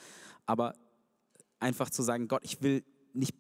[0.48, 0.74] Aber
[1.60, 3.36] einfach zu sagen, Gott, ich will nicht,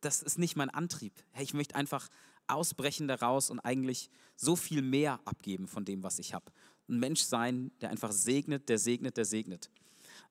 [0.00, 1.12] das ist nicht mein Antrieb.
[1.38, 2.08] Ich möchte einfach
[2.46, 6.46] ausbrechen daraus und eigentlich so viel mehr abgeben von dem, was ich habe.
[6.88, 9.70] Ein Mensch sein, der einfach segnet, der segnet, der segnet.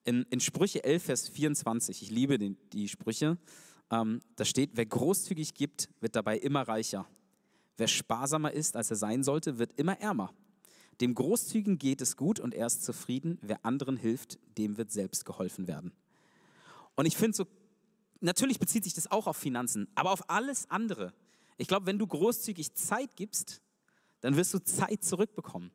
[0.04, 3.38] In, in Sprüche 11, Vers 24, ich liebe die, die Sprüche,
[3.92, 7.08] ähm, da steht, wer großzügig gibt, wird dabei immer reicher.
[7.78, 10.34] Wer sparsamer ist, als er sein sollte, wird immer ärmer.
[11.02, 13.38] Dem Großzügigen geht es gut und er ist zufrieden.
[13.42, 15.92] Wer anderen hilft, dem wird selbst geholfen werden.
[16.96, 17.48] Und ich finde so,
[18.22, 21.14] natürlich bezieht sich das auch auf Finanzen, aber auf alles andere.
[21.58, 23.62] Ich glaube, wenn du großzügig Zeit gibst,
[24.22, 25.72] dann wirst du Zeit zurückbekommen.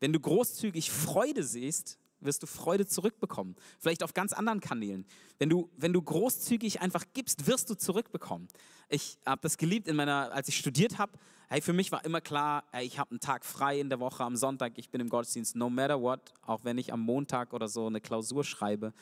[0.00, 3.56] Wenn du großzügig Freude siehst, wirst du Freude zurückbekommen.
[3.78, 5.06] Vielleicht auf ganz anderen Kanälen.
[5.38, 8.48] Wenn du, wenn du großzügig einfach gibst, wirst du zurückbekommen.
[8.88, 11.12] Ich habe das geliebt in meiner, als ich studiert habe.
[11.48, 14.24] Hey, für mich war immer klar, hey, ich habe einen Tag frei in der Woche
[14.24, 17.68] am Sonntag, ich bin im Gottesdienst, no matter what, auch wenn ich am Montag oder
[17.68, 18.92] so eine Klausur schreibe.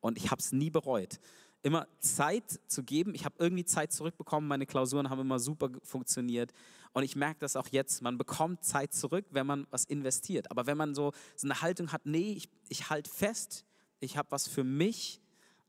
[0.00, 1.18] Und ich habe es nie bereut
[1.64, 3.14] immer Zeit zu geben.
[3.14, 4.46] Ich habe irgendwie Zeit zurückbekommen.
[4.46, 6.52] Meine Klausuren haben immer super funktioniert.
[6.92, 8.02] Und ich merke das auch jetzt.
[8.02, 10.50] Man bekommt Zeit zurück, wenn man was investiert.
[10.50, 13.64] Aber wenn man so, so eine Haltung hat, nee, ich, ich halte fest,
[13.98, 15.22] ich habe was für mich.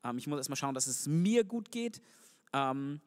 [0.04, 2.02] Ähm, ich muss erstmal schauen, dass es mir gut geht.
[2.52, 3.00] Ähm,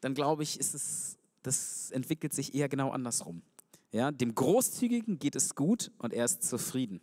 [0.00, 3.42] dann glaube ich, ist es, das entwickelt sich eher genau andersrum.
[3.92, 7.00] Ja, dem Großzügigen geht es gut und er ist zufrieden.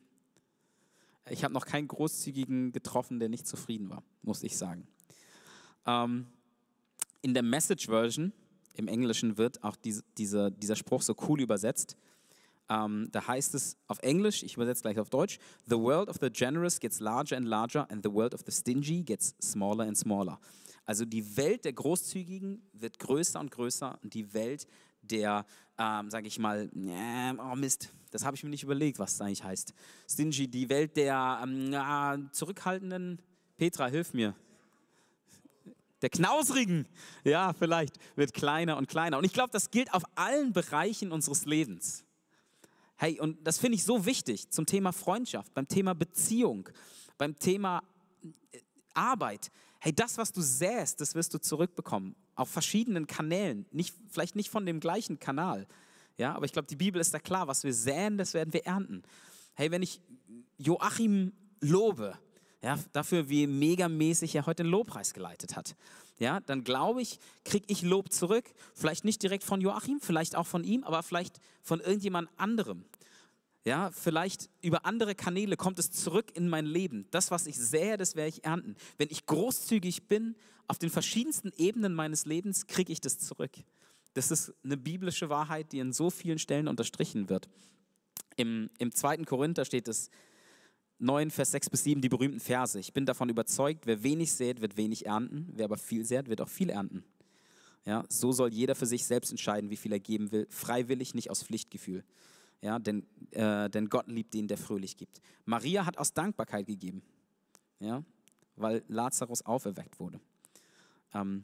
[1.30, 4.86] Ich habe noch keinen Großzügigen getroffen, der nicht zufrieden war, muss ich sagen.
[5.86, 6.28] Ähm,
[7.22, 8.34] in der Message Version
[8.76, 11.98] im Englischen wird auch diese, diese, dieser Spruch so cool übersetzt.
[12.70, 16.30] Ähm, da heißt es auf Englisch, ich übersetze gleich auf Deutsch: The world of the
[16.30, 20.40] generous gets larger and larger, and the world of the stingy gets smaller and smaller.
[20.86, 24.68] Also die Welt der Großzügigen wird größer und größer und die Welt
[25.02, 25.46] der,
[25.78, 29.28] ähm, sage ich mal, äh, oh Mist, das habe ich mir nicht überlegt, was das
[29.28, 29.74] eigentlich heißt.
[30.10, 33.22] Stingy, die Welt der ähm, äh, zurückhaltenden,
[33.58, 34.36] Petra, hilf mir.
[36.02, 36.88] Der Knausrigen,
[37.24, 39.18] ja, vielleicht, wird kleiner und kleiner.
[39.18, 42.04] Und ich glaube, das gilt auf allen Bereichen unseres Lebens.
[42.96, 46.70] Hey, und das finde ich so wichtig zum Thema Freundschaft, beim Thema Beziehung,
[47.18, 47.84] beim Thema
[48.24, 48.60] äh,
[48.94, 49.52] Arbeit.
[49.80, 52.16] Hey, das, was du säst, das wirst du zurückbekommen.
[52.36, 53.66] Auf verschiedenen Kanälen.
[53.72, 55.68] Nicht, vielleicht nicht von dem gleichen Kanal.
[56.18, 57.48] Ja, aber ich glaube, die Bibel ist da klar.
[57.48, 59.04] Was wir säen, das werden wir ernten.
[59.56, 60.02] Hey, wenn ich
[60.58, 62.18] Joachim lobe,
[62.64, 65.76] ja, dafür, wie megamäßig er heute den Lobpreis geleitet hat.
[66.20, 68.46] Ja, dann glaube ich, kriege ich Lob zurück.
[68.76, 72.86] Vielleicht nicht direkt von Joachim, vielleicht auch von ihm, aber vielleicht von irgendjemand anderem.
[73.64, 77.08] Ja, vielleicht über andere Kanäle kommt es zurück in mein Leben.
[77.12, 78.76] Das, was ich sähe, das werde ich ernten.
[78.98, 80.36] Wenn ich großzügig bin,
[80.68, 83.52] auf den verschiedensten Ebenen meines Lebens, kriege ich das zurück.
[84.14, 87.50] Das ist eine biblische Wahrheit, die in so vielen Stellen unterstrichen wird.
[88.36, 89.18] Im, im 2.
[89.26, 90.10] Korinther steht es,
[91.02, 92.80] 9, Vers 6 bis 7, die berühmten Verse.
[92.80, 95.50] Ich bin davon überzeugt, wer wenig sät, wird wenig ernten.
[95.54, 97.04] Wer aber viel sät, wird auch viel ernten.
[97.86, 100.46] Ja, so soll jeder für sich selbst entscheiden, wie viel er geben will.
[100.50, 102.04] Freiwillig, nicht aus Pflichtgefühl.
[102.62, 105.20] Ja, denn, äh, denn Gott liebt den, der fröhlich gibt.
[105.46, 107.02] Maria hat aus Dankbarkeit gegeben,
[107.80, 108.04] ja,
[108.56, 110.20] weil Lazarus auferweckt wurde.
[111.16, 111.44] Ähm,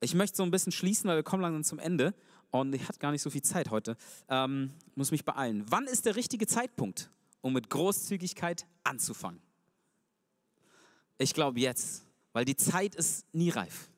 [0.00, 2.14] ich möchte so ein bisschen schließen, weil wir kommen langsam zum Ende
[2.52, 3.96] und ich hatte gar nicht so viel Zeit heute.
[4.28, 5.64] Ähm, muss mich beeilen.
[5.68, 7.10] Wann ist der richtige Zeitpunkt,
[7.42, 9.40] um mit Großzügigkeit anzufangen?
[11.18, 13.90] Ich glaube jetzt, weil die Zeit ist nie reif.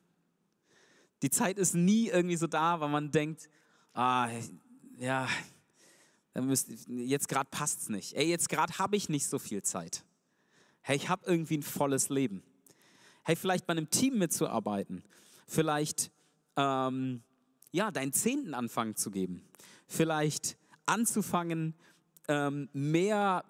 [1.21, 3.49] Die Zeit ist nie irgendwie so da, weil man denkt,
[3.93, 4.29] ah,
[4.97, 5.27] ja,
[6.87, 8.13] jetzt gerade passt es nicht.
[8.13, 10.03] Ey, jetzt gerade habe ich nicht so viel Zeit.
[10.81, 12.43] Hey, ich habe irgendwie ein volles Leben.
[13.23, 15.03] Hey, vielleicht bei einem Team mitzuarbeiten.
[15.47, 16.11] Vielleicht,
[16.57, 17.23] ähm,
[17.71, 19.41] ja, deinen Zehnten anfangen zu geben.
[19.87, 21.73] Vielleicht anzufangen,
[22.27, 23.43] ähm, mehr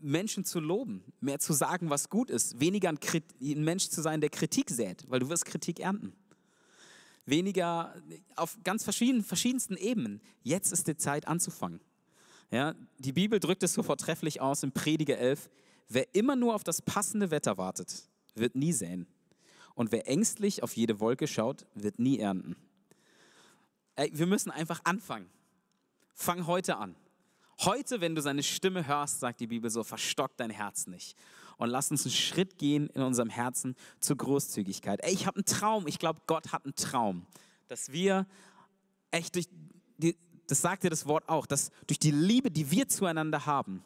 [0.00, 2.98] Menschen zu loben, mehr zu sagen, was gut ist, weniger ein,
[3.40, 6.12] ein Mensch zu sein, der Kritik sät, weil du wirst Kritik ernten.
[7.26, 7.94] Weniger
[8.36, 10.20] auf ganz verschiedenen, verschiedensten Ebenen.
[10.42, 11.80] Jetzt ist die Zeit anzufangen.
[12.50, 15.48] Ja, die Bibel drückt es so vortrefflich aus im Prediger 11.
[15.88, 19.06] Wer immer nur auf das passende Wetter wartet, wird nie säen.
[19.74, 22.56] Und wer ängstlich auf jede Wolke schaut, wird nie ernten.
[23.96, 25.30] Ey, wir müssen einfach anfangen.
[26.12, 26.94] Fang heute an.
[27.64, 31.16] Heute, wenn du seine Stimme hörst, sagt die Bibel so, verstock dein Herz nicht.
[31.56, 35.00] Und lass uns einen Schritt gehen in unserem Herzen zur Großzügigkeit.
[35.02, 35.86] Ey, ich habe einen Traum.
[35.86, 37.26] Ich glaube, Gott hat einen Traum,
[37.68, 38.26] dass wir
[39.12, 39.48] echt durch
[39.96, 43.82] die, das sagt dir das Wort auch, dass durch die Liebe, die wir zueinander haben,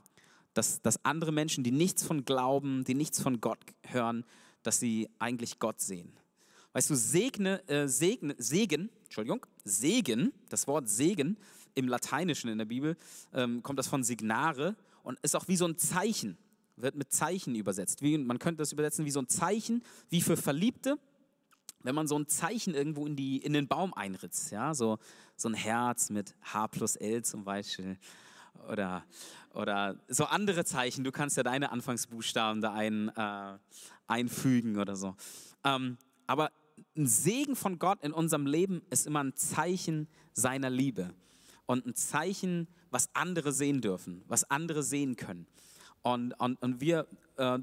[0.55, 4.25] dass, dass andere Menschen, die nichts von Glauben, die nichts von Gott hören,
[4.65, 6.13] dass sie eigentlich Gott sehen.
[6.73, 11.37] Weißt du, segne, äh, segne, Segen, Entschuldigung, Segen, das Wort Segen
[11.79, 12.97] im Lateinischen in der Bibel,
[13.33, 16.37] ähm, kommt das von Signare und ist auch wie so ein Zeichen,
[16.77, 18.03] wird mit Zeichen übersetzt.
[18.03, 20.99] Wie, man könnte das übersetzen wie so ein Zeichen, wie für Verliebte,
[21.85, 24.99] wenn man so ein Zeichen irgendwo in, die, in den Baum einritzt, ja, so,
[25.37, 27.97] so ein Herz mit H plus L zum Beispiel
[28.69, 29.05] oder,
[29.55, 31.05] oder so andere Zeichen.
[31.05, 33.59] Du kannst ja deine Anfangsbuchstaben da ein, äh,
[34.09, 35.15] einfügen oder so.
[35.63, 36.51] Ähm, aber
[36.97, 41.15] ein Segen von Gott in unserem Leben ist immer ein Zeichen seiner Liebe
[41.69, 45.47] und ein Zeichen, was andere sehen dürfen, was andere sehen können.
[46.03, 47.59] Und, und, und wir äh,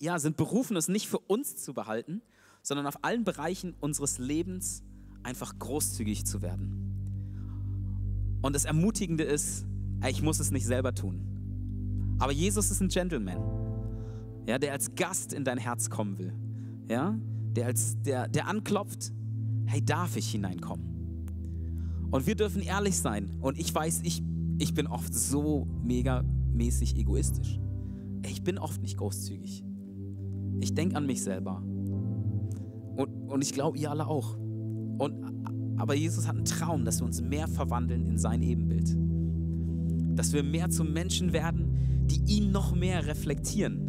[0.00, 2.22] ja, sind berufen, es nicht für uns zu behalten,
[2.62, 4.82] sondern auf allen Bereichen unseres Lebens
[5.22, 8.38] einfach großzügig zu werden.
[8.40, 9.66] Und das Ermutigende ist,
[10.08, 12.16] ich muss es nicht selber tun.
[12.18, 13.42] Aber Jesus ist ein Gentleman,
[14.46, 16.32] ja, der als Gast in dein Herz kommen will.
[16.88, 17.14] Ja,
[17.52, 19.12] der, als, der, der anklopft,
[19.66, 20.97] hey, darf ich hineinkommen?
[22.10, 23.30] Und wir dürfen ehrlich sein.
[23.40, 24.22] Und ich weiß, ich,
[24.58, 27.60] ich bin oft so mega mäßig egoistisch.
[28.26, 29.62] Ich bin oft nicht großzügig.
[30.60, 31.62] Ich denke an mich selber.
[32.96, 34.36] Und, und ich glaube, ihr alle auch.
[34.36, 35.14] Und,
[35.76, 38.96] aber Jesus hat einen Traum, dass wir uns mehr verwandeln in sein Ebenbild.
[40.18, 43.88] Dass wir mehr zu Menschen werden, die ihn noch mehr reflektieren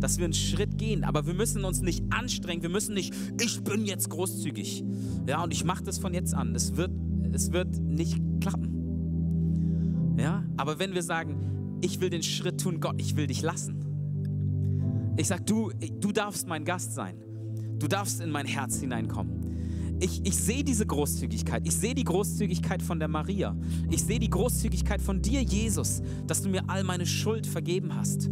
[0.00, 3.62] dass wir einen Schritt gehen, aber wir müssen uns nicht anstrengen, wir müssen nicht, ich
[3.62, 4.82] bin jetzt großzügig.
[5.26, 6.54] Ja, und ich mache das von jetzt an.
[6.54, 6.90] Es wird,
[7.32, 10.16] es wird nicht klappen.
[10.18, 15.14] Ja, aber wenn wir sagen, ich will den Schritt tun, Gott, ich will dich lassen.
[15.16, 17.16] Ich sag, du, du darfst mein Gast sein.
[17.78, 19.98] Du darfst in mein Herz hineinkommen.
[20.00, 21.66] Ich, ich sehe diese Großzügigkeit.
[21.66, 23.54] Ich sehe die Großzügigkeit von der Maria.
[23.90, 28.30] Ich sehe die Großzügigkeit von dir, Jesus, dass du mir all meine Schuld vergeben hast.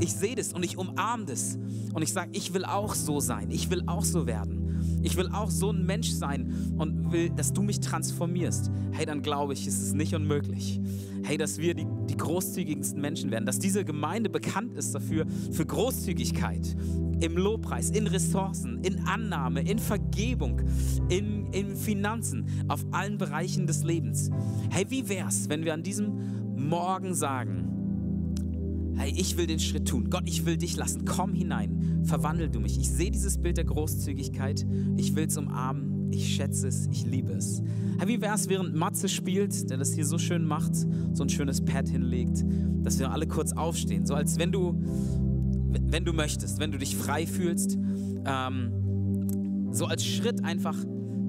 [0.00, 1.58] Ich sehe das und ich umarme das.
[1.92, 3.50] Und ich sage, ich will auch so sein.
[3.50, 4.57] Ich will auch so werden.
[5.02, 8.70] Ich will auch so ein Mensch sein und will, dass du mich transformierst.
[8.92, 10.80] Hey, dann glaube ich, ist es nicht unmöglich.
[11.22, 13.46] Hey, dass wir die, die großzügigsten Menschen werden.
[13.46, 16.76] Dass diese Gemeinde bekannt ist dafür, für Großzügigkeit.
[17.20, 20.62] Im Lobpreis, in Ressourcen, in Annahme, in Vergebung,
[21.08, 24.30] in, in Finanzen, auf allen Bereichen des Lebens.
[24.70, 27.77] Hey, wie wär's, wenn wir an diesem Morgen sagen,
[28.98, 30.10] hey, ich will den Schritt tun.
[30.10, 31.04] Gott, ich will dich lassen.
[31.04, 32.02] Komm hinein.
[32.04, 32.78] Verwandel du mich.
[32.78, 34.66] Ich sehe dieses Bild der Großzügigkeit.
[34.96, 36.10] Ich will es umarmen.
[36.12, 36.86] Ich schätze es.
[36.90, 37.62] Ich liebe es.
[37.98, 41.28] Hey, wie wäre es, während Matze spielt, der das hier so schön macht, so ein
[41.28, 42.44] schönes Pad hinlegt,
[42.82, 44.06] dass wir alle kurz aufstehen.
[44.06, 44.80] So als wenn du,
[45.86, 47.78] wenn du möchtest, wenn du dich frei fühlst.
[48.24, 48.72] Ähm,
[49.70, 50.76] so als Schritt einfach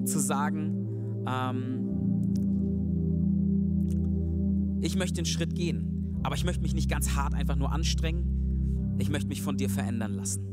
[0.04, 0.88] zu sagen,
[1.26, 1.80] ähm,
[4.80, 5.89] ich möchte den Schritt gehen.
[6.22, 8.96] Aber ich möchte mich nicht ganz hart einfach nur anstrengen.
[8.98, 10.50] Ich möchte mich von dir verändern lassen.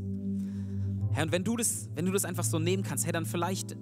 [1.12, 3.76] Herr, und wenn du das, wenn du das einfach so nehmen kannst, hey, dann vielleicht,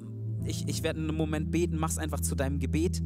[0.45, 3.03] ich, ich werde einen Moment beten, mach es einfach zu deinem Gebet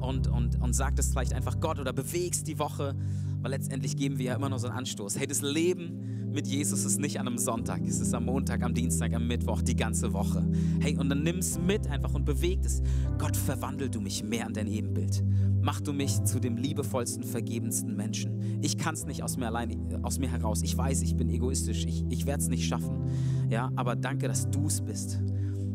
[0.00, 2.96] und, und, und sag das vielleicht einfach Gott oder bewegst die Woche,
[3.40, 5.18] weil letztendlich geben wir ja immer nur so einen Anstoß.
[5.18, 8.74] Hey, das Leben mit Jesus ist nicht an einem Sonntag, es ist am Montag, am
[8.74, 10.48] Dienstag, am Mittwoch, die ganze Woche.
[10.80, 12.82] Hey, und dann nimm es mit einfach und beweg es.
[13.18, 15.22] Gott, verwandel du mich mehr an dein Ebenbild
[15.62, 18.58] mach du mich zu dem liebevollsten, vergebensten Menschen.
[18.62, 20.62] Ich kann es nicht aus mir allein, aus mir heraus.
[20.62, 21.86] Ich weiß, ich bin egoistisch.
[21.86, 23.06] Ich, ich werde es nicht schaffen.
[23.48, 25.20] Ja, aber danke, dass du es bist.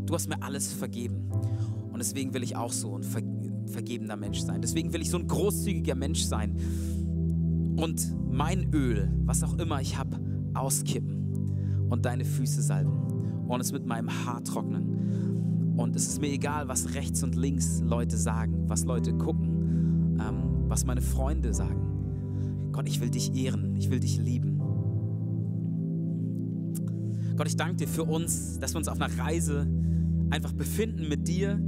[0.05, 1.29] Du hast mir alles vergeben.
[1.91, 3.21] Und deswegen will ich auch so ein ver
[3.67, 4.61] vergebender Mensch sein.
[4.61, 6.55] Deswegen will ich so ein großzügiger Mensch sein.
[7.75, 10.17] Und mein Öl, was auch immer ich habe,
[10.53, 12.93] auskippen und deine Füße salben
[13.49, 15.75] und es mit meinem Haar trocknen.
[15.75, 19.36] Und es ist mir egal, was rechts und links Leute sagen, was Leute gucken
[20.77, 22.69] was meine Freunde sagen.
[22.71, 24.59] Gott, ich will dich ehren, ich will dich lieben.
[27.35, 29.67] Gott, ich danke dir für uns, dass wir uns auf einer Reise
[30.29, 31.59] einfach befinden mit dir,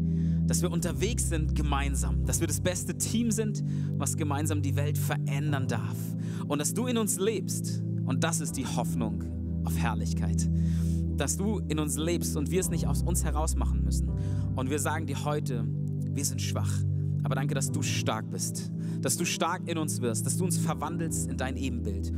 [0.45, 3.63] dass wir unterwegs sind gemeinsam, dass wir das beste Team sind,
[3.97, 5.97] was gemeinsam die Welt verändern darf
[6.47, 7.81] und dass du in uns lebst.
[8.05, 9.23] Und das ist die Hoffnung
[9.63, 10.47] auf Herrlichkeit.
[11.17, 14.11] Dass du in uns lebst und wir es nicht aus uns heraus machen müssen.
[14.55, 15.65] Und wir sagen dir heute,
[16.13, 16.83] wir sind schwach.
[17.23, 20.57] Aber danke, dass du stark bist, dass du stark in uns wirst, dass du uns
[20.57, 22.11] verwandelst in dein Ebenbild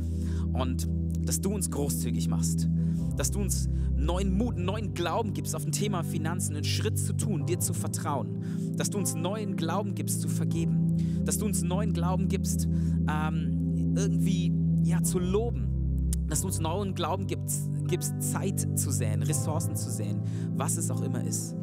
[0.52, 0.88] und
[1.24, 2.68] dass du uns großzügig machst,
[3.16, 7.12] dass du uns neuen Mut, neuen Glauben gibst auf dem Thema Finanzen, einen Schritt zu
[7.12, 11.62] tun, dir zu vertrauen, dass du uns neuen Glauben gibst zu vergeben, dass du uns
[11.62, 12.66] neuen Glauben gibst,
[13.08, 19.22] ähm, irgendwie ja, zu loben, dass du uns neuen Glauben gibst, gibst, Zeit zu säen,
[19.22, 20.22] Ressourcen zu säen,
[20.56, 21.54] was es auch immer ist.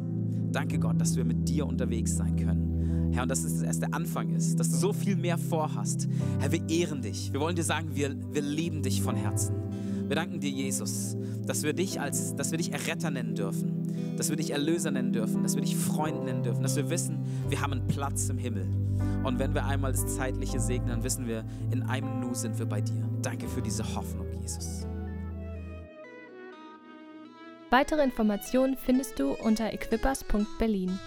[0.52, 2.69] Danke Gott, dass wir mit dir unterwegs sein können.
[3.12, 6.08] Herr, und dass es erst der Anfang ist, dass du so viel mehr vorhast.
[6.38, 7.32] Herr, wir ehren dich.
[7.32, 9.54] Wir wollen dir sagen, wir, wir lieben dich von Herzen.
[10.08, 14.28] Wir danken dir, Jesus, dass wir dich als, dass wir dich Erretter nennen dürfen, dass
[14.28, 17.18] wir dich Erlöser nennen dürfen, dass wir dich Freund nennen dürfen, dass wir wissen,
[17.48, 18.66] wir haben einen Platz im Himmel.
[19.22, 22.66] Und wenn wir einmal das Zeitliche segnen, dann wissen wir, in einem Nu sind wir
[22.66, 23.08] bei dir.
[23.22, 24.86] Danke für diese Hoffnung, Jesus.
[27.70, 30.98] Weitere Informationen findest du unter equippers.berlin.